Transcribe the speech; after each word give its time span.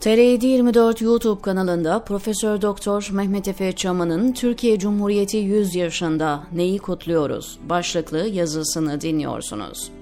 TR 0.00 0.42
24 0.42 1.00
YouTube 1.00 1.40
kanalında 1.42 2.04
Profesör 2.04 2.62
Doktor 2.62 3.08
Mehmet 3.12 3.48
Efe 3.48 3.72
Çaman'ın 3.72 4.32
Türkiye 4.32 4.78
Cumhuriyeti 4.78 5.36
100 5.36 5.74
yaşında 5.74 6.42
neyi 6.52 6.78
kutluyoruz 6.78 7.58
başlıklı 7.68 8.18
yazısını 8.28 9.00
dinliyorsunuz. 9.00 9.92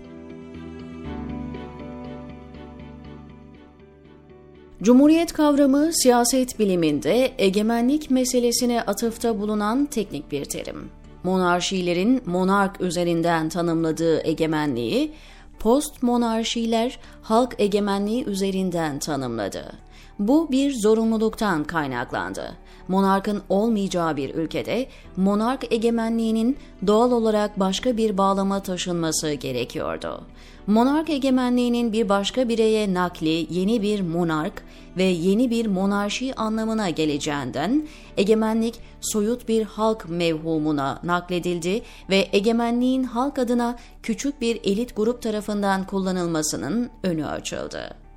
Cumhuriyet 4.82 5.32
kavramı 5.32 5.90
siyaset 5.92 6.58
biliminde 6.58 7.32
egemenlik 7.38 8.10
meselesine 8.10 8.82
atıfta 8.82 9.40
bulunan 9.40 9.86
teknik 9.86 10.32
bir 10.32 10.44
terim. 10.44 10.90
Monarşilerin 11.22 12.22
monark 12.26 12.80
üzerinden 12.80 13.48
tanımladığı 13.48 14.26
egemenliği, 14.26 15.12
post 15.58 16.02
monarşiler 16.02 16.98
halk 17.22 17.54
egemenliği 17.58 18.24
üzerinden 18.24 18.98
tanımladı. 18.98 19.87
Bu 20.18 20.52
bir 20.52 20.74
zorunluluktan 20.74 21.64
kaynaklandı. 21.64 22.56
Monarkın 22.88 23.42
olmayacağı 23.48 24.16
bir 24.16 24.34
ülkede 24.34 24.86
monark 25.16 25.72
egemenliğinin 25.72 26.56
doğal 26.86 27.12
olarak 27.12 27.60
başka 27.60 27.96
bir 27.96 28.18
bağlama 28.18 28.62
taşınması 28.62 29.32
gerekiyordu. 29.32 30.26
Monark 30.66 31.10
egemenliğinin 31.10 31.92
bir 31.92 32.08
başka 32.08 32.48
bireye 32.48 32.94
nakli 32.94 33.46
yeni 33.50 33.82
bir 33.82 34.00
monark 34.00 34.62
ve 34.96 35.02
yeni 35.02 35.50
bir 35.50 35.66
monarşi 35.66 36.34
anlamına 36.34 36.90
geleceğinden 36.90 37.88
egemenlik 38.16 38.80
soyut 39.00 39.48
bir 39.48 39.62
halk 39.62 40.08
mevhumuna 40.08 41.00
nakledildi 41.02 41.82
ve 42.10 42.28
egemenliğin 42.32 43.04
halk 43.04 43.38
adına 43.38 43.76
küçük 44.02 44.40
bir 44.40 44.60
elit 44.64 44.96
grup 44.96 45.22
tarafından 45.22 45.86
kullanılmasının 45.86 46.90
önü 47.02 47.26
açıldı. 47.26 48.07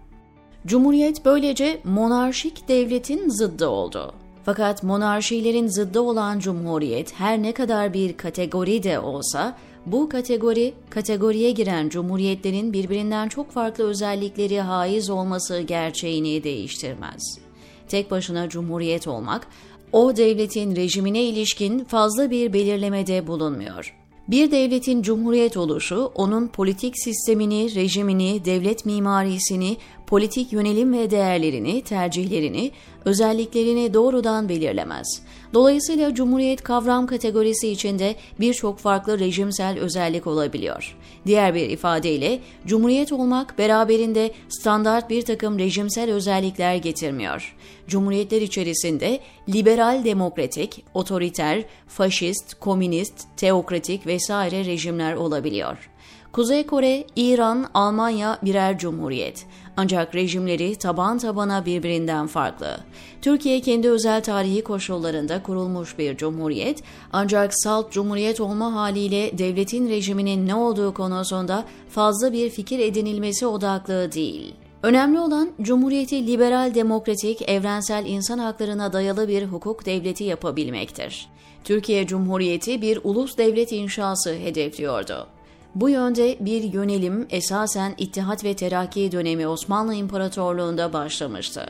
Cumhuriyet 0.67 1.25
böylece 1.25 1.81
monarşik 1.83 2.67
devletin 2.67 3.30
zıddı 3.30 3.67
oldu. 3.67 4.13
Fakat 4.45 4.83
monarşilerin 4.83 5.67
zıddı 5.67 5.99
olan 5.99 6.39
cumhuriyet 6.39 7.13
her 7.13 7.41
ne 7.41 7.52
kadar 7.52 7.94
bir 7.94 8.17
kategori 8.17 8.83
de 8.83 8.99
olsa 8.99 9.58
bu 9.86 10.09
kategori, 10.09 10.73
kategoriye 10.89 11.52
giren 11.52 11.89
cumhuriyetlerin 11.89 12.73
birbirinden 12.73 13.27
çok 13.27 13.52
farklı 13.52 13.83
özellikleri 13.83 14.61
haiz 14.61 15.09
olması 15.09 15.59
gerçeğini 15.59 16.44
değiştirmez. 16.44 17.39
Tek 17.88 18.11
başına 18.11 18.49
cumhuriyet 18.49 19.08
olmak, 19.08 19.47
o 19.91 20.16
devletin 20.16 20.75
rejimine 20.75 21.23
ilişkin 21.23 21.83
fazla 21.83 22.30
bir 22.30 22.53
belirlemede 22.53 23.27
bulunmuyor. 23.27 23.95
Bir 24.27 24.52
devletin 24.52 25.02
cumhuriyet 25.02 25.58
oluşu, 25.58 26.11
onun 26.16 26.47
politik 26.47 26.93
sistemini, 26.97 27.75
rejimini, 27.75 28.45
devlet 28.45 28.86
mimarisini, 28.86 29.77
politik 30.12 30.54
yönelim 30.54 30.94
ve 30.94 31.12
değerlerini, 31.12 31.81
tercihlerini, 31.81 32.72
özelliklerini 33.06 33.94
doğrudan 33.94 34.50
belirlemez. 34.50 35.22
Dolayısıyla 35.54 36.16
cumhuriyet 36.16 36.64
kavram 36.64 37.08
kategorisi 37.08 37.70
içinde 37.70 38.16
birçok 38.39 38.80
farklı 38.80 39.20
rejimsel 39.20 39.80
özellik 39.80 40.28
olabiliyor. 40.28 40.98
Diğer 41.26 41.56
bir 41.56 41.70
ifadeyle 41.70 42.39
cumhuriyet 42.66 43.12
olmak 43.12 43.58
beraberinde 43.58 44.32
standart 44.50 45.09
bir 45.09 45.22
takım 45.22 45.59
rejimsel 45.59 46.12
özellikler 46.12 46.76
getirmiyor. 46.76 47.56
Cumhuriyetler 47.88 48.42
içerisinde 48.42 49.20
liberal 49.50 50.06
demokratik, 50.06 50.86
otoriter, 50.94 51.64
faşist, 51.88 52.54
komünist, 52.59 53.38
teokratik 53.38 54.08
vesaire 54.08 54.66
rejimler 54.66 55.14
olabiliyor. 55.14 55.92
Kuzey 56.32 56.66
Kore, 56.66 57.04
İran, 57.16 57.70
Almanya 57.73 58.38
birer 58.44 58.78
cumhuriyet. 58.78 59.45
Ancak 59.77 60.16
rejimleri 60.16 60.75
taban 60.75 61.17
tabana 61.17 61.66
birbirinden 61.66 62.27
farklı. 62.27 62.77
Türkiye 63.22 63.61
kendi 63.61 63.89
özel 63.89 64.23
tarihi 64.23 64.64
koşullarında 64.64 65.43
kurulmuş 65.43 65.98
bir 65.98 66.17
cumhuriyet 66.17 66.83
ancak 67.14 67.52
salt 67.54 67.92
cumhuriyet 67.92 68.42
olma 68.42 68.73
haliyle 68.73 69.37
devletin 69.37 69.89
rejiminin 69.89 70.48
ne 70.48 70.55
olduğu 70.55 70.93
konusunda 70.93 71.65
fazla 71.89 72.33
bir 72.33 72.49
fikir 72.49 72.80
edinilmesi 72.80 73.45
odaklı 73.45 74.11
değil. 74.11 74.54
Önemli 74.83 75.20
olan 75.20 75.52
Cumhuriyeti 75.61 76.27
liberal 76.27 76.76
demokratik, 76.76 77.49
evrensel 77.49 78.05
insan 78.05 78.38
haklarına 78.38 78.93
dayalı 78.93 79.27
bir 79.27 79.43
hukuk 79.43 79.86
devleti 79.86 80.23
yapabilmektir. 80.23 81.30
Türkiye 81.64 82.08
Cumhuriyeti 82.08 82.82
bir 82.82 82.99
ulus 83.03 83.38
devlet 83.38 83.71
inşası 83.71 84.33
hedefliyordu. 84.33 85.27
Bu 85.76 85.89
yönde 85.89 86.37
bir 86.39 86.64
yönelim 86.64 87.27
esasen 87.30 87.95
İttihat 87.98 88.43
ve 88.43 88.55
Terakki 88.55 89.11
dönemi 89.11 89.48
Osmanlı 89.48 89.93
İmparatorluğu'nda 89.93 90.93
başlamıştı. 90.93 91.65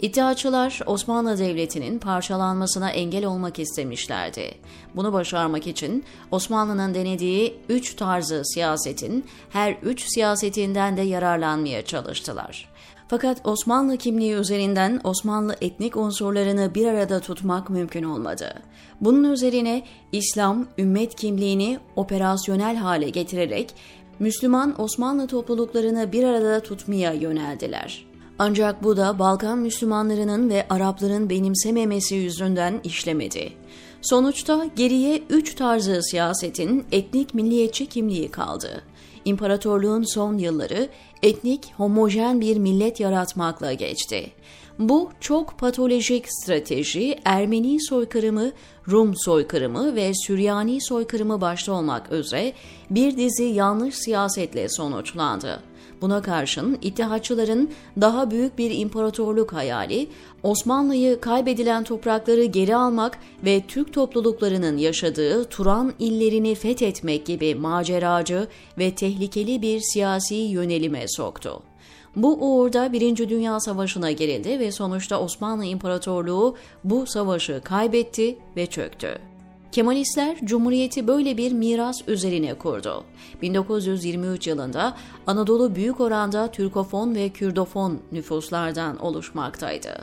İttihatçılar 0.00 0.80
Osmanlı 0.86 1.38
Devleti'nin 1.38 1.98
parçalanmasına 1.98 2.90
engel 2.90 3.24
olmak 3.24 3.58
istemişlerdi. 3.58 4.54
Bunu 4.96 5.12
başarmak 5.12 5.66
için 5.66 6.04
Osmanlı'nın 6.30 6.94
denediği 6.94 7.54
üç 7.68 7.94
tarzı 7.94 8.42
siyasetin 8.44 9.24
her 9.50 9.72
üç 9.82 10.04
siyasetinden 10.14 10.96
de 10.96 11.02
yararlanmaya 11.02 11.84
çalıştılar. 11.84 12.68
Fakat 13.08 13.46
Osmanlı 13.46 13.96
kimliği 13.96 14.32
üzerinden 14.32 15.00
Osmanlı 15.04 15.56
etnik 15.60 15.96
unsurlarını 15.96 16.74
bir 16.74 16.86
arada 16.86 17.20
tutmak 17.20 17.70
mümkün 17.70 18.02
olmadı. 18.02 18.62
Bunun 19.00 19.32
üzerine 19.32 19.82
İslam 20.12 20.66
ümmet 20.78 21.14
kimliğini 21.14 21.78
operasyonel 21.96 22.76
hale 22.76 23.10
getirerek 23.10 23.74
Müslüman 24.18 24.80
Osmanlı 24.80 25.26
topluluklarını 25.26 26.12
bir 26.12 26.24
arada 26.24 26.60
tutmaya 26.60 27.12
yöneldiler. 27.12 28.06
Ancak 28.38 28.84
bu 28.84 28.96
da 28.96 29.18
Balkan 29.18 29.58
Müslümanlarının 29.58 30.50
ve 30.50 30.66
Arapların 30.70 31.30
benimsememesi 31.30 32.14
yüzünden 32.14 32.80
işlemedi. 32.84 33.52
Sonuçta 34.02 34.66
geriye 34.76 35.22
üç 35.30 35.54
tarzı 35.54 36.02
siyasetin 36.02 36.84
etnik 36.92 37.34
milliyetçi 37.34 37.86
kimliği 37.86 38.30
kaldı. 38.30 38.82
İmparatorluğun 39.28 40.02
son 40.14 40.38
yılları 40.38 40.88
etnik 41.22 41.72
homojen 41.76 42.40
bir 42.40 42.56
millet 42.56 43.00
yaratmakla 43.00 43.72
geçti. 43.72 44.30
Bu 44.78 45.10
çok 45.20 45.58
patolojik 45.58 46.24
strateji 46.28 47.18
Ermeni 47.24 47.82
soykırımı, 47.82 48.52
Rum 48.90 49.14
soykırımı 49.16 49.94
ve 49.94 50.12
Süryani 50.14 50.82
soykırımı 50.82 51.40
başta 51.40 51.72
olmak 51.72 52.12
üzere 52.12 52.52
bir 52.90 53.16
dizi 53.16 53.44
yanlış 53.44 53.94
siyasetle 53.94 54.68
sonuçlandı. 54.68 55.60
Buna 56.00 56.22
karşın 56.22 56.78
İttihatçıların 56.82 57.70
daha 58.00 58.30
büyük 58.30 58.58
bir 58.58 58.70
imparatorluk 58.70 59.52
hayali, 59.52 60.08
Osmanlı'yı 60.42 61.20
kaybedilen 61.20 61.84
toprakları 61.84 62.44
geri 62.44 62.76
almak 62.76 63.18
ve 63.44 63.62
Türk 63.68 63.92
topluluklarının 63.92 64.76
yaşadığı 64.76 65.44
Turan 65.44 65.92
illerini 65.98 66.54
fethetmek 66.54 67.26
gibi 67.26 67.54
maceracı 67.54 68.48
ve 68.78 68.94
tehlikeli 68.94 69.62
bir 69.62 69.80
siyasi 69.80 70.34
yönelime 70.34 71.04
soktu. 71.08 71.62
Bu 72.16 72.38
uğurda 72.40 72.92
Birinci 72.92 73.28
Dünya 73.28 73.60
Savaşı'na 73.60 74.10
girildi 74.10 74.58
ve 74.60 74.72
sonuçta 74.72 75.20
Osmanlı 75.20 75.64
İmparatorluğu 75.64 76.56
bu 76.84 77.06
savaşı 77.06 77.60
kaybetti 77.64 78.38
ve 78.56 78.66
çöktü. 78.66 79.18
Kemalistler 79.78 80.36
Cumhuriyeti 80.44 81.06
böyle 81.06 81.36
bir 81.36 81.52
miras 81.52 82.08
üzerine 82.08 82.54
kurdu. 82.54 83.04
1923 83.42 84.46
yılında 84.46 84.96
Anadolu 85.26 85.74
büyük 85.74 86.00
oranda 86.00 86.50
Türkofon 86.50 87.14
ve 87.14 87.28
Kürdofon 87.28 87.98
nüfuslardan 88.12 88.98
oluşmaktaydı. 88.98 89.98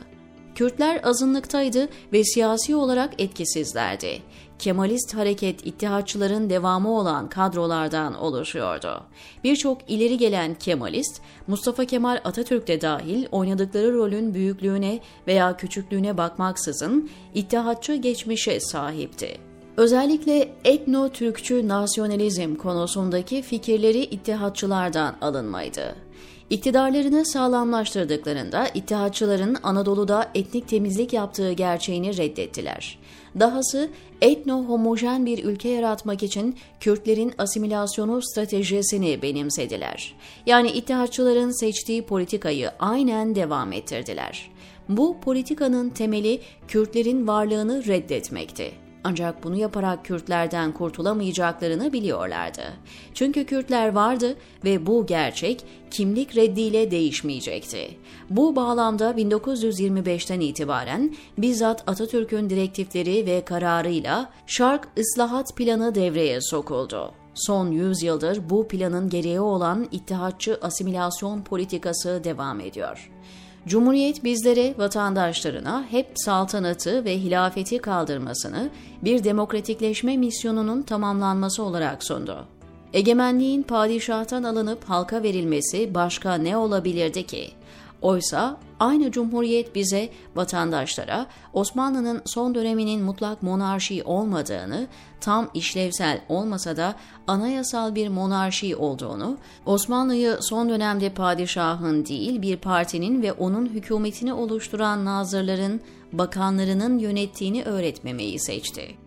Kürtler 0.54 1.00
azınlıktaydı 1.04 1.88
ve 2.12 2.24
siyasi 2.24 2.76
olarak 2.76 3.20
etkisizlerdi. 3.22 4.22
Kemalist 4.58 5.14
hareket 5.14 5.66
ittihatçıların 5.66 6.50
devamı 6.50 6.98
olan 6.98 7.28
kadrolardan 7.28 8.14
oluşuyordu. 8.14 9.02
Birçok 9.44 9.90
ileri 9.90 10.18
gelen 10.18 10.54
Kemalist, 10.54 11.20
Mustafa 11.46 11.84
Kemal 11.84 12.20
Atatürk 12.24 12.68
de 12.68 12.80
dahil 12.80 13.26
oynadıkları 13.32 13.94
rolün 13.94 14.34
büyüklüğüne 14.34 15.00
veya 15.26 15.56
küçüklüğüne 15.56 16.18
bakmaksızın 16.18 17.10
ittihatçı 17.34 17.94
geçmişe 17.94 18.60
sahipti. 18.60 19.55
Özellikle 19.76 20.48
etno-Türkçü 20.64 21.68
nasyonalizm 21.68 22.54
konusundaki 22.54 23.42
fikirleri 23.42 23.98
ittihatçılardan 23.98 25.16
alınmaydı. 25.20 25.96
İktidarlarını 26.50 27.26
sağlamlaştırdıklarında 27.26 28.68
ittihatçıların 28.74 29.56
Anadolu'da 29.62 30.30
etnik 30.34 30.68
temizlik 30.68 31.12
yaptığı 31.12 31.52
gerçeğini 31.52 32.16
reddettiler. 32.16 32.98
Dahası 33.40 33.88
etno-homojen 34.22 35.26
bir 35.26 35.44
ülke 35.44 35.68
yaratmak 35.68 36.22
için 36.22 36.56
Kürtlerin 36.80 37.32
asimilasyonu 37.38 38.22
stratejisini 38.22 39.22
benimsediler. 39.22 40.14
Yani 40.46 40.70
ittihatçıların 40.70 41.60
seçtiği 41.60 42.02
politikayı 42.02 42.70
aynen 42.78 43.34
devam 43.34 43.72
ettirdiler. 43.72 44.50
Bu 44.88 45.16
politikanın 45.20 45.90
temeli 45.90 46.40
Kürtlerin 46.68 47.26
varlığını 47.26 47.86
reddetmekti. 47.86 48.85
Ancak 49.08 49.44
bunu 49.44 49.56
yaparak 49.56 50.04
Kürtlerden 50.04 50.72
kurtulamayacaklarını 50.72 51.92
biliyorlardı. 51.92 52.62
Çünkü 53.14 53.46
Kürtler 53.46 53.92
vardı 53.92 54.36
ve 54.64 54.86
bu 54.86 55.06
gerçek 55.06 55.64
kimlik 55.90 56.36
reddiyle 56.36 56.90
değişmeyecekti. 56.90 57.90
Bu 58.30 58.56
bağlamda 58.56 59.10
1925'ten 59.10 60.40
itibaren 60.40 61.16
bizzat 61.38 61.84
Atatürk'ün 61.86 62.50
direktifleri 62.50 63.26
ve 63.26 63.44
kararıyla 63.44 64.30
Şark 64.46 64.88
Islahat 64.96 65.56
Planı 65.56 65.94
devreye 65.94 66.40
sokuldu. 66.40 67.12
Son 67.34 67.70
100 67.70 68.02
yıldır 68.02 68.50
bu 68.50 68.68
planın 68.68 69.08
gereği 69.08 69.40
olan 69.40 69.88
ittihatçı 69.92 70.58
asimilasyon 70.62 71.42
politikası 71.42 72.20
devam 72.24 72.60
ediyor. 72.60 73.10
Cumhuriyet 73.66 74.24
bizlere, 74.24 74.74
vatandaşlarına 74.78 75.86
hep 75.90 76.06
saltanatı 76.14 77.04
ve 77.04 77.18
hilafeti 77.18 77.78
kaldırmasını 77.78 78.70
bir 79.02 79.24
demokratikleşme 79.24 80.16
misyonunun 80.16 80.82
tamamlanması 80.82 81.62
olarak 81.62 82.04
sundu. 82.04 82.44
Egemenliğin 82.92 83.62
padişahtan 83.62 84.42
alınıp 84.42 84.84
halka 84.84 85.22
verilmesi 85.22 85.94
başka 85.94 86.34
ne 86.34 86.56
olabilirdi 86.56 87.26
ki? 87.26 87.50
Oysa 88.02 88.60
aynı 88.80 89.10
cumhuriyet 89.10 89.74
bize, 89.74 90.08
vatandaşlara 90.36 91.26
Osmanlı'nın 91.52 92.22
son 92.24 92.54
döneminin 92.54 93.02
mutlak 93.02 93.42
monarşi 93.42 94.04
olmadığını, 94.04 94.86
tam 95.20 95.50
işlevsel 95.54 96.20
olmasa 96.28 96.76
da 96.76 96.94
anayasal 97.26 97.94
bir 97.94 98.08
monarşi 98.08 98.76
olduğunu, 98.76 99.38
Osmanlı'yı 99.66 100.38
son 100.40 100.68
dönemde 100.68 101.10
padişahın 101.10 102.06
değil 102.06 102.42
bir 102.42 102.56
partinin 102.56 103.22
ve 103.22 103.32
onun 103.32 103.66
hükümetini 103.66 104.32
oluşturan 104.32 105.04
nazırların, 105.04 105.80
bakanlarının 106.12 106.98
yönettiğini 106.98 107.64
öğretmemeyi 107.64 108.40
seçti. 108.40 109.05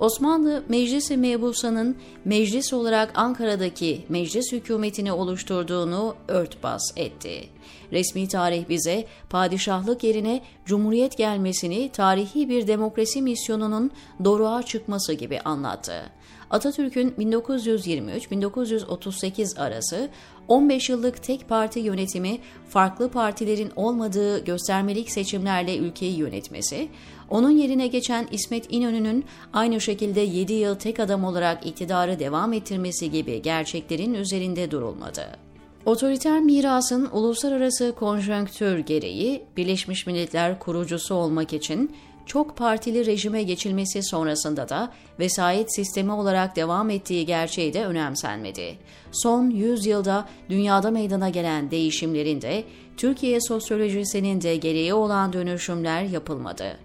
Osmanlı 0.00 0.62
Meclisi 0.68 1.16
Mebusa'nın 1.16 1.96
meclis 2.24 2.72
olarak 2.72 3.12
Ankara'daki 3.14 4.04
meclis 4.08 4.52
hükümetini 4.52 5.12
oluşturduğunu 5.12 6.14
örtbas 6.28 6.82
etti. 6.96 7.48
Resmi 7.92 8.28
tarih 8.28 8.68
bize 8.68 9.06
padişahlık 9.30 10.04
yerine 10.04 10.42
cumhuriyet 10.66 11.16
gelmesini 11.16 11.92
tarihi 11.92 12.48
bir 12.48 12.66
demokrasi 12.66 13.22
misyonunun 13.22 13.90
doruğa 14.24 14.62
çıkması 14.62 15.12
gibi 15.12 15.40
anlattı. 15.40 16.02
Atatürk'ün 16.50 17.10
1923-1938 17.10 19.60
arası 19.60 20.08
15 20.48 20.88
yıllık 20.88 21.22
tek 21.22 21.48
parti 21.48 21.80
yönetimi 21.80 22.38
farklı 22.68 23.10
partilerin 23.10 23.70
olmadığı 23.76 24.44
göstermelik 24.44 25.10
seçimlerle 25.10 25.76
ülkeyi 25.76 26.16
yönetmesi, 26.16 26.88
onun 27.28 27.50
yerine 27.50 27.86
geçen 27.86 28.28
İsmet 28.30 28.72
İnönü'nün 28.72 29.24
aynı 29.52 29.80
şekilde 29.80 30.20
7 30.20 30.52
yıl 30.52 30.74
tek 30.74 31.00
adam 31.00 31.24
olarak 31.24 31.66
iktidarı 31.66 32.18
devam 32.18 32.52
ettirmesi 32.52 33.10
gibi 33.10 33.42
gerçeklerin 33.42 34.14
üzerinde 34.14 34.70
durulmadı. 34.70 35.50
Otoriter 35.86 36.40
mirasın 36.40 37.08
uluslararası 37.12 37.94
konjonktür 37.98 38.78
gereği 38.78 39.42
Birleşmiş 39.56 40.06
Milletler 40.06 40.58
kurucusu 40.58 41.14
olmak 41.14 41.52
için 41.52 41.96
çok 42.26 42.56
partili 42.56 43.06
rejime 43.06 43.42
geçilmesi 43.42 44.02
sonrasında 44.02 44.68
da 44.68 44.92
vesayet 45.18 45.74
sistemi 45.74 46.12
olarak 46.12 46.56
devam 46.56 46.90
ettiği 46.90 47.26
gerçeği 47.26 47.74
de 47.74 47.86
önemsenmedi. 47.86 48.78
Son 49.12 49.50
100 49.50 49.86
yılda 49.86 50.28
dünyada 50.48 50.90
meydana 50.90 51.28
gelen 51.28 51.70
değişimlerin 51.70 52.42
de 52.42 52.64
Türkiye 52.96 53.40
sosyolojisinin 53.40 54.40
de 54.40 54.56
gereği 54.56 54.94
olan 54.94 55.32
dönüşümler 55.32 56.02
yapılmadı. 56.02 56.78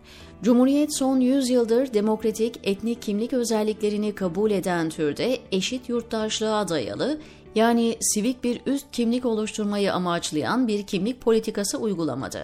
Cumhuriyet 0.44 0.98
son 0.98 1.20
100 1.20 1.50
yıldır 1.50 1.94
demokratik 1.94 2.60
etnik 2.64 3.02
kimlik 3.02 3.34
özelliklerini 3.34 4.16
kabul 4.16 4.52
eden 4.52 4.90
türde 4.90 5.40
eşit 5.52 5.90
yurttaşlığa 5.90 6.68
dayalı 6.68 7.20
yani 7.56 7.98
sivik 8.02 8.44
bir 8.44 8.62
üst 8.66 8.86
kimlik 8.92 9.26
oluşturmayı 9.26 9.94
amaçlayan 9.94 10.68
bir 10.68 10.84
kimlik 10.84 11.22
politikası 11.22 11.78
uygulamadı. 11.78 12.42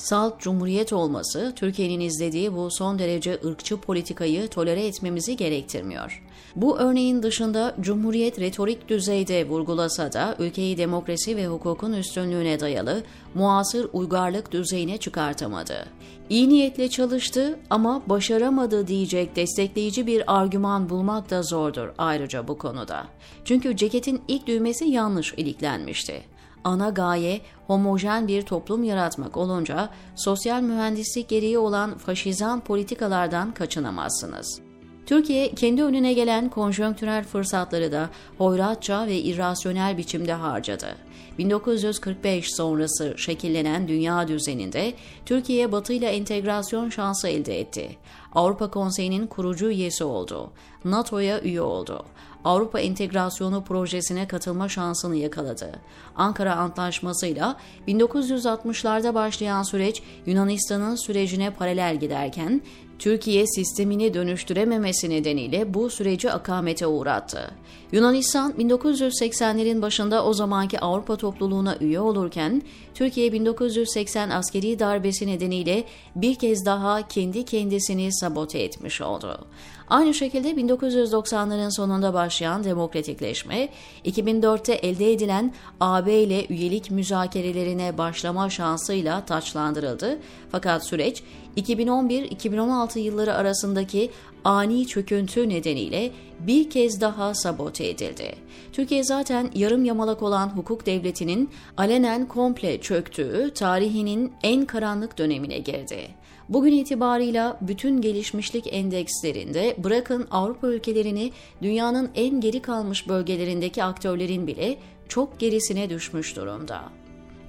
Salt 0.00 0.40
cumhuriyet 0.40 0.92
olması 0.92 1.52
Türkiye'nin 1.56 2.00
izlediği 2.00 2.56
bu 2.56 2.70
son 2.70 2.98
derece 2.98 3.38
ırkçı 3.44 3.76
politikayı 3.76 4.48
tolere 4.48 4.86
etmemizi 4.86 5.36
gerektirmiyor. 5.36 6.22
Bu 6.56 6.78
örneğin 6.78 7.22
dışında 7.22 7.74
Cumhuriyet 7.80 8.40
retorik 8.40 8.88
düzeyde 8.88 9.48
vurgulasa 9.48 10.12
da 10.12 10.36
ülkeyi 10.38 10.78
demokrasi 10.78 11.36
ve 11.36 11.46
hukukun 11.46 11.92
üstünlüğüne 11.92 12.60
dayalı 12.60 13.02
muasır 13.34 13.88
uygarlık 13.92 14.52
düzeyine 14.52 14.98
çıkartamadı. 14.98 15.86
İyi 16.30 16.48
niyetle 16.48 16.90
çalıştı 16.90 17.58
ama 17.70 18.02
başaramadı 18.06 18.86
diyecek 18.86 19.36
destekleyici 19.36 20.06
bir 20.06 20.40
argüman 20.40 20.90
bulmak 20.90 21.30
da 21.30 21.42
zordur 21.42 21.88
ayrıca 21.98 22.48
bu 22.48 22.58
konuda. 22.58 23.06
Çünkü 23.44 23.76
ceketin 23.76 24.22
ilk 24.28 24.46
düğmesi 24.46 24.84
yanlış 24.84 25.34
iliklenmişti 25.34 26.22
ana 26.64 26.90
gaye 26.90 27.40
homojen 27.66 28.28
bir 28.28 28.42
toplum 28.42 28.84
yaratmak 28.84 29.36
olunca 29.36 29.88
sosyal 30.16 30.62
mühendislik 30.62 31.28
gereği 31.28 31.58
olan 31.58 31.98
faşizan 31.98 32.60
politikalardan 32.60 33.54
kaçınamazsınız. 33.54 34.60
Türkiye 35.06 35.54
kendi 35.54 35.82
önüne 35.82 36.12
gelen 36.12 36.48
konjonktürel 36.48 37.24
fırsatları 37.24 37.92
da 37.92 38.10
hoyratça 38.38 39.06
ve 39.06 39.18
irrasyonel 39.18 39.98
biçimde 39.98 40.32
harcadı. 40.32 40.96
1945 41.38 42.54
sonrası 42.54 43.14
şekillenen 43.16 43.88
dünya 43.88 44.28
düzeninde 44.28 44.92
Türkiye 45.26 45.72
Batı 45.72 45.92
ile 45.92 46.08
entegrasyon 46.08 46.90
şansı 46.90 47.28
elde 47.28 47.60
etti. 47.60 47.96
Avrupa 48.34 48.70
Konseyi'nin 48.70 49.26
kurucu 49.26 49.70
üyesi 49.70 50.04
oldu. 50.04 50.50
NATO'ya 50.84 51.40
üye 51.40 51.62
oldu. 51.62 52.04
Avrupa 52.44 52.80
entegrasyonu 52.80 53.64
projesine 53.64 54.28
katılma 54.28 54.68
şansını 54.68 55.16
yakaladı. 55.16 55.72
Ankara 56.16 56.56
Antlaşması'yla 56.56 57.56
1960'larda 57.88 59.14
başlayan 59.14 59.62
süreç 59.62 60.02
Yunanistan'ın 60.26 61.06
sürecine 61.06 61.50
paralel 61.50 62.00
giderken 62.00 62.62
Türkiye 63.00 63.46
sistemini 63.46 64.14
dönüştürememesi 64.14 65.10
nedeniyle 65.10 65.74
bu 65.74 65.90
süreci 65.90 66.32
akamete 66.32 66.86
uğrattı. 66.86 67.50
Yunanistan 67.92 68.52
1980'lerin 68.52 69.82
başında 69.82 70.24
o 70.24 70.32
zamanki 70.32 70.80
Avrupa 70.80 71.16
topluluğuna 71.16 71.76
üye 71.80 72.00
olurken 72.00 72.62
Türkiye 72.94 73.32
1980 73.32 74.30
askeri 74.30 74.78
darbesi 74.78 75.26
nedeniyle 75.26 75.84
bir 76.16 76.34
kez 76.34 76.66
daha 76.66 77.08
kendi 77.08 77.44
kendisini 77.44 78.12
sabote 78.12 78.58
etmiş 78.58 79.00
oldu. 79.00 79.46
Aynı 79.90 80.14
şekilde 80.14 80.50
1990'ların 80.50 81.76
sonunda 81.76 82.14
başlayan 82.14 82.64
demokratikleşme, 82.64 83.68
2004'te 84.04 84.72
elde 84.72 85.12
edilen 85.12 85.54
AB 85.80 86.22
ile 86.22 86.46
üyelik 86.46 86.90
müzakerelerine 86.90 87.98
başlama 87.98 88.50
şansıyla 88.50 89.24
taçlandırıldı. 89.24 90.18
Fakat 90.52 90.86
süreç 90.86 91.22
2011-2016 91.60 92.98
yılları 92.98 93.34
arasındaki 93.34 94.10
ani 94.44 94.86
çöküntü 94.86 95.48
nedeniyle 95.48 96.10
bir 96.40 96.70
kez 96.70 97.00
daha 97.00 97.34
sabote 97.34 97.88
edildi. 97.88 98.34
Türkiye 98.72 99.04
zaten 99.04 99.50
yarım 99.54 99.84
yamalak 99.84 100.22
olan 100.22 100.48
hukuk 100.48 100.86
devletinin 100.86 101.50
alenen 101.76 102.28
komple 102.28 102.80
çöktüğü 102.80 103.50
tarihinin 103.54 104.32
en 104.42 104.66
karanlık 104.66 105.18
dönemine 105.18 105.58
girdi. 105.58 106.08
Bugün 106.48 106.72
itibarıyla 106.72 107.58
bütün 107.60 108.00
gelişmişlik 108.00 108.74
endekslerinde 108.74 109.76
bırakın 109.78 110.28
Avrupa 110.30 110.68
ülkelerini 110.68 111.32
dünyanın 111.62 112.10
en 112.14 112.40
geri 112.40 112.62
kalmış 112.62 113.08
bölgelerindeki 113.08 113.84
aktörlerin 113.84 114.46
bile 114.46 114.78
çok 115.08 115.40
gerisine 115.40 115.90
düşmüş 115.90 116.36
durumda. 116.36 116.82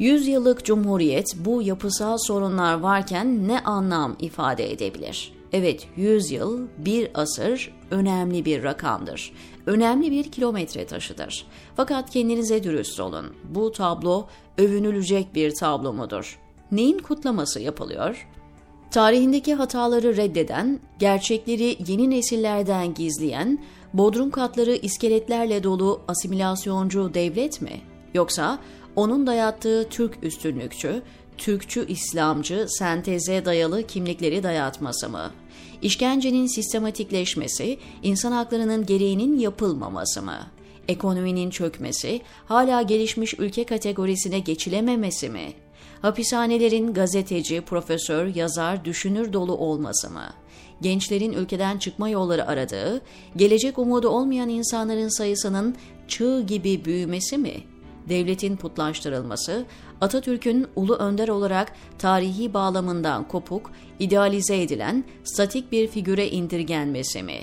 100 0.02 0.28
yıllık 0.28 0.66
cumhuriyet 0.66 1.36
bu 1.36 1.62
yapısal 1.62 2.18
sorunlar 2.18 2.80
varken 2.80 3.48
ne 3.48 3.60
anlam 3.60 4.16
ifade 4.20 4.72
edebilir? 4.72 5.34
Evet 5.54 5.88
100 5.96 6.32
yıl, 6.32 6.68
bir 6.78 7.12
asır 7.14 7.74
önemli 7.92 8.46
bir 8.46 8.64
rakamdır. 8.64 9.34
Önemli 9.66 10.12
bir 10.12 10.32
kilometre 10.32 10.86
taşıdır. 10.86 11.46
Fakat 11.76 12.10
kendinize 12.10 12.64
dürüst 12.64 13.00
olun. 13.00 13.26
Bu 13.50 13.72
tablo 13.72 14.28
övünülecek 14.58 15.36
bir 15.36 15.56
tablo 15.56 15.94
mudur? 15.94 16.40
Neyin 16.72 17.00
kutlaması 17.00 17.60
yapılıyor? 17.60 18.28
Tarihindeki 18.92 19.54
hataları 19.54 20.18
reddeden, 20.18 20.80
gerçekleri 21.00 21.78
yeni 21.88 22.10
nesillerden 22.10 22.94
gizleyen, 22.94 23.64
bodrum 23.94 24.32
katları 24.32 24.76
iskeletlerle 24.76 25.64
dolu 25.64 26.02
asimilasyoncu 26.08 27.14
devlet 27.14 27.62
mi? 27.62 27.82
Yoksa 28.14 28.60
onun 28.96 29.28
dayattığı 29.28 29.88
Türk 29.90 30.24
üstünlükçü, 30.24 31.02
Türkçü 31.38 31.88
İslamcı 31.88 32.66
senteze 32.70 33.46
dayalı 33.46 33.88
kimlikleri 33.88 34.44
dayatması 34.44 35.10
mı? 35.10 35.32
İşkencenin 35.82 36.48
sistematikleşmesi, 36.48 37.78
insan 38.04 38.32
haklarının 38.32 38.86
gereğinin 38.86 39.40
yapılmaması 39.40 40.22
mı? 40.22 40.38
Ekonominin 40.88 41.50
çökmesi, 41.50 42.22
hala 42.46 42.82
gelişmiş 42.82 43.34
ülke 43.40 43.64
kategorisine 43.64 44.40
geçilememesi 44.40 45.30
mi? 45.30 45.54
Hapishanelerin 46.02 46.94
gazeteci, 46.94 47.62
profesör, 47.62 48.36
yazar, 48.36 48.86
düşünür 48.86 49.34
dolu 49.34 49.58
olması 49.58 50.10
mı? 50.10 50.34
Gençlerin 50.82 51.34
ülkeden 51.34 51.78
çıkma 51.78 52.10
yolları 52.10 52.48
aradığı, 52.48 53.02
gelecek 53.36 53.80
umudu 53.80 54.10
olmayan 54.10 54.50
insanların 54.50 55.18
sayısının 55.18 55.76
çığ 56.08 56.42
gibi 56.48 56.86
büyümesi 56.86 57.38
mi? 57.38 57.64
Devletin 58.12 58.56
putlaştırılması, 58.56 59.66
Atatürk'ün 60.02 60.68
ulu 60.76 60.96
önder 60.96 61.28
olarak 61.28 61.74
tarihi 62.00 62.54
bağlamından 62.54 63.28
kopuk, 63.28 63.72
idealize 64.00 64.62
edilen 64.62 65.04
statik 65.24 65.72
bir 65.72 65.88
figüre 65.88 66.30
indirgenmesi 66.30 67.24
mi? 67.24 67.38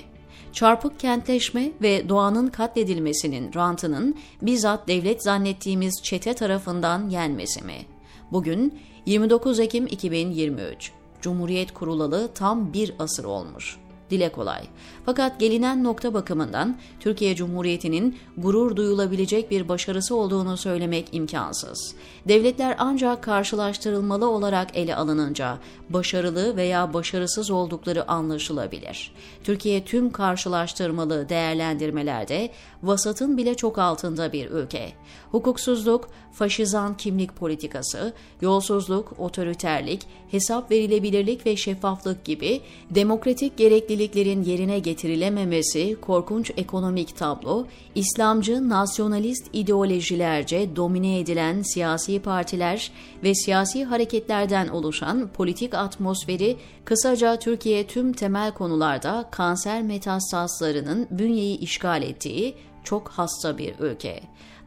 çarpık 0.53 0.99
kentleşme 0.99 1.71
ve 1.81 2.09
doğanın 2.09 2.47
katledilmesinin 2.47 3.53
rantının 3.53 4.15
bizzat 4.41 4.87
devlet 4.87 5.23
zannettiğimiz 5.23 6.01
çete 6.03 6.33
tarafından 6.33 7.09
yenmesi 7.09 7.65
mi? 7.65 7.85
Bugün 8.31 8.79
29 9.05 9.59
Ekim 9.59 9.87
2023. 9.87 10.91
Cumhuriyet 11.21 11.73
kurulalı 11.73 12.33
tam 12.33 12.73
bir 12.73 12.93
asır 12.99 13.23
olmuş 13.23 13.77
dile 14.11 14.29
kolay. 14.29 14.61
Fakat 15.05 15.39
gelinen 15.39 15.83
nokta 15.83 16.13
bakımından 16.13 16.77
Türkiye 16.99 17.35
Cumhuriyeti'nin 17.35 18.17
gurur 18.37 18.75
duyulabilecek 18.75 19.51
bir 19.51 19.69
başarısı 19.69 20.15
olduğunu 20.15 20.57
söylemek 20.57 21.07
imkansız. 21.11 21.95
Devletler 22.27 22.75
ancak 22.79 23.23
karşılaştırılmalı 23.23 24.29
olarak 24.29 24.77
ele 24.77 24.95
alınınca 24.95 25.57
başarılı 25.89 26.55
veya 26.55 26.93
başarısız 26.93 27.51
oldukları 27.51 28.11
anlaşılabilir. 28.11 29.11
Türkiye 29.43 29.85
tüm 29.85 30.11
karşılaştırmalı 30.11 31.29
değerlendirmelerde 31.29 32.49
vasatın 32.83 33.37
bile 33.37 33.55
çok 33.55 33.77
altında 33.77 34.33
bir 34.33 34.49
ülke. 34.49 34.91
Hukuksuzluk, 35.31 36.09
faşizan 36.33 36.97
kimlik 36.97 37.35
politikası, 37.35 38.13
yolsuzluk, 38.41 39.19
otoriterlik, 39.19 40.01
hesap 40.31 40.71
verilebilirlik 40.71 41.45
ve 41.45 41.55
şeffaflık 41.55 42.25
gibi 42.25 42.61
demokratik 42.89 43.57
gerekliliklerin 43.99 44.43
yerine 44.43 44.79
getirilememesi, 44.79 45.97
korkunç 46.01 46.51
ekonomik 46.57 47.15
tablo, 47.15 47.65
İslamcı 47.95 48.69
nasyonalist 48.69 49.49
ideolojilerce 49.53 50.75
domine 50.75 51.19
edilen 51.19 51.61
siyasi 51.61 52.19
partiler 52.19 52.91
ve 53.23 53.35
siyasi 53.35 53.85
hareketlerden 53.85 54.67
oluşan 54.67 55.27
politik 55.27 55.73
atmosferi, 55.73 56.57
kısaca 56.85 57.39
Türkiye 57.39 57.87
tüm 57.87 58.13
temel 58.13 58.51
konularda 58.51 59.25
kanser 59.31 59.81
metastaslarının 59.81 61.07
bünyeyi 61.11 61.57
işgal 61.57 62.03
ettiği 62.03 62.55
çok 62.83 63.09
hasta 63.09 63.57
bir 63.57 63.79
ülke. 63.79 64.21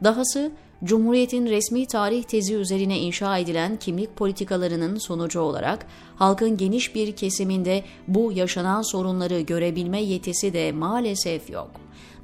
Dahası 0.05 0.53
Cumhuriyet'in 0.85 1.47
resmi 1.47 1.87
tarih 1.87 2.23
tezi 2.23 2.55
üzerine 2.55 2.99
inşa 2.99 3.39
edilen 3.39 3.77
kimlik 3.77 4.17
politikalarının 4.17 4.99
sonucu 4.99 5.41
olarak 5.41 5.87
halkın 6.17 6.57
geniş 6.57 6.95
bir 6.95 7.17
kesiminde 7.17 7.85
bu 8.09 8.33
yaşanan 8.33 8.83
sorunları 8.93 9.41
görebilme 9.41 10.03
yetisi 10.03 10.53
de 10.53 10.73
maalesef 10.73 11.51
yok. 11.51 11.71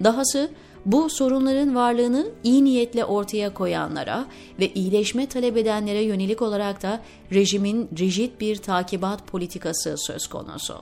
Dahası 0.05 0.51
bu 0.89 1.11
sorunların 1.11 1.75
varlığını 1.75 2.27
iyi 2.45 2.65
niyetle 2.65 3.05
ortaya 3.05 3.55
koyanlara 3.55 4.27
ve 4.61 4.73
iyileşme 4.73 5.27
talep 5.27 5.57
edenlere 5.57 6.03
yönelik 6.03 6.43
olarak 6.43 6.83
da 6.83 7.01
rejimin 7.33 7.89
rigid 7.99 8.41
bir 8.41 8.57
takibat 8.57 9.27
politikası 9.27 9.95
söz 9.99 10.27
konusu. 10.27 10.75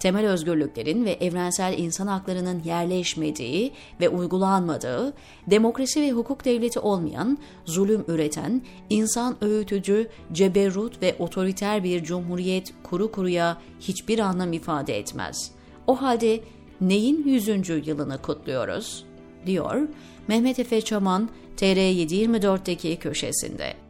Temel 0.00 0.28
özgürlüklerin 0.28 1.04
ve 1.04 1.10
evrensel 1.10 1.78
insan 1.78 2.06
haklarının 2.06 2.62
yerleşmediği 2.64 3.72
ve 4.00 4.08
uygulanmadığı, 4.08 5.12
demokrasi 5.46 6.00
ve 6.00 6.12
hukuk 6.12 6.44
devleti 6.44 6.80
olmayan, 6.80 7.38
zulüm 7.64 8.04
üreten, 8.08 8.62
insan 8.90 9.44
öğütücü, 9.44 10.08
ceberrut 10.32 11.02
ve 11.02 11.16
otoriter 11.18 11.84
bir 11.84 12.04
cumhuriyet 12.04 12.74
kuru 12.82 13.12
kuruya 13.12 13.58
hiçbir 13.80 14.18
anlam 14.18 14.52
ifade 14.52 14.98
etmez. 14.98 15.50
O 15.86 16.02
halde 16.02 16.40
neyin 16.80 17.24
100. 17.24 17.88
yılını 17.88 18.22
kutluyoruz? 18.22 19.05
Diyor 19.46 19.88
Mehmet 20.28 20.58
Efe 20.58 20.80
Çaman 20.80 21.28
TR724'deki 21.56 22.96
köşesinde. 22.96 23.85